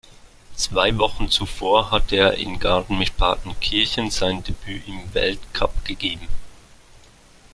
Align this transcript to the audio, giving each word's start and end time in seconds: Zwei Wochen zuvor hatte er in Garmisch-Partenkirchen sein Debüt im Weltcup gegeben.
Zwei 0.55 0.97
Wochen 0.97 1.29
zuvor 1.29 1.91
hatte 1.91 2.15
er 2.15 2.33
in 2.33 2.57
Garmisch-Partenkirchen 2.59 4.09
sein 4.09 4.43
Debüt 4.43 4.87
im 4.87 5.13
Weltcup 5.13 5.85
gegeben. 5.85 6.27